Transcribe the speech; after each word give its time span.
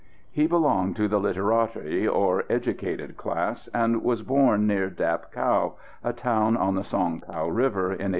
He 0.31 0.47
belonged 0.47 0.95
to 0.95 1.07
the 1.07 1.19
literati, 1.19 2.07
or 2.07 2.45
educated 2.49 3.17
class, 3.17 3.67
and 3.67 4.01
was 4.01 4.23
born 4.23 4.65
near 4.65 4.89
Dap 4.89 5.31
Cau, 5.31 5.75
a 6.03 6.11
town 6.11 6.57
on 6.57 6.73
the 6.73 6.83
Song 6.83 7.19
Cau 7.19 7.47
river, 7.47 7.83
in 7.93 8.09
1836. 8.09 8.09